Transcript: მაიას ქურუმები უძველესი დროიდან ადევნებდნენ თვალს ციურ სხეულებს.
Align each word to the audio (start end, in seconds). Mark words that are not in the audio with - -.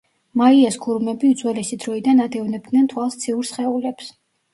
მაიას 0.41 0.77
ქურუმები 0.85 1.29
უძველესი 1.33 1.77
დროიდან 1.83 2.23
ადევნებდნენ 2.25 2.89
თვალს 2.95 3.19
ციურ 3.25 3.49
სხეულებს. 3.51 4.09